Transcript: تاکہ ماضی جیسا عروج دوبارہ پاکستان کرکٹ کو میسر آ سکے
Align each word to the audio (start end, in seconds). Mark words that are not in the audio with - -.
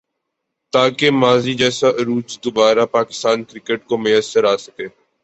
تاکہ 0.73 1.07
ماضی 1.13 1.53
جیسا 1.53 1.89
عروج 1.99 2.27
دوبارہ 2.43 2.85
پاکستان 2.91 3.37
کرکٹ 3.43 3.79
کو 3.87 3.97
میسر 3.97 4.43
آ 4.43 4.55
سکے 4.57 4.87